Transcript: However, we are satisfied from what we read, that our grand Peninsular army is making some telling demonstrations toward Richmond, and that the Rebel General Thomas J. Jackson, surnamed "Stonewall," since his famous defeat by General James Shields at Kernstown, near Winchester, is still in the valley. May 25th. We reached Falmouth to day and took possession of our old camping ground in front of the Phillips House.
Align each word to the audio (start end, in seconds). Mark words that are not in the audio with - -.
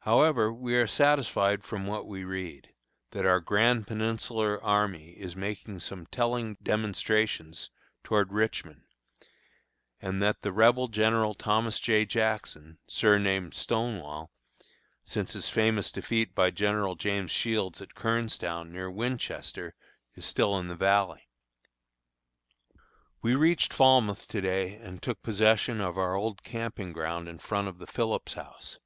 However, 0.00 0.52
we 0.52 0.76
are 0.76 0.86
satisfied 0.86 1.64
from 1.64 1.86
what 1.86 2.06
we 2.06 2.24
read, 2.24 2.74
that 3.12 3.24
our 3.24 3.40
grand 3.40 3.86
Peninsular 3.86 4.62
army 4.62 5.12
is 5.12 5.34
making 5.34 5.80
some 5.80 6.04
telling 6.04 6.58
demonstrations 6.62 7.70
toward 8.04 8.34
Richmond, 8.34 8.82
and 9.98 10.20
that 10.22 10.42
the 10.42 10.52
Rebel 10.52 10.88
General 10.88 11.32
Thomas 11.32 11.80
J. 11.80 12.04
Jackson, 12.04 12.80
surnamed 12.86 13.54
"Stonewall," 13.54 14.30
since 15.06 15.32
his 15.32 15.48
famous 15.48 15.90
defeat 15.90 16.34
by 16.34 16.50
General 16.50 16.94
James 16.94 17.30
Shields 17.30 17.80
at 17.80 17.94
Kernstown, 17.94 18.70
near 18.72 18.90
Winchester, 18.90 19.74
is 20.14 20.26
still 20.26 20.58
in 20.58 20.68
the 20.68 20.74
valley. 20.76 21.30
May 22.74 22.80
25th. 22.90 22.90
We 23.22 23.34
reached 23.36 23.72
Falmouth 23.72 24.28
to 24.28 24.42
day 24.42 24.74
and 24.74 25.00
took 25.02 25.22
possession 25.22 25.80
of 25.80 25.96
our 25.96 26.14
old 26.14 26.42
camping 26.42 26.92
ground 26.92 27.26
in 27.26 27.38
front 27.38 27.68
of 27.68 27.78
the 27.78 27.86
Phillips 27.86 28.34
House. 28.34 28.78